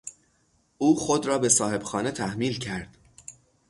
[0.77, 2.97] او خود را به صاحبخانه تحمیل کرد.